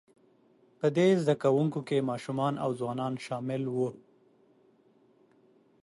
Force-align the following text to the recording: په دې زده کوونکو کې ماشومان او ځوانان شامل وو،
په 0.79 0.87
دې 0.97 1.07
زده 1.21 1.35
کوونکو 1.43 1.79
کې 1.87 2.07
ماشومان 2.09 2.53
او 2.63 2.69
ځوانان 2.79 3.13
شامل 3.25 3.61
وو، 3.75 3.89